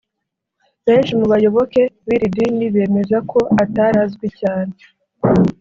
benshi 0.85 1.11
mu 1.19 1.25
bayoboke 1.31 1.81
b’iri 2.05 2.27
dini 2.35 2.65
bemeza 2.75 3.17
ko 3.31 3.39
atari 3.63 3.97
azwi 4.05 4.27
cyane 4.39 4.73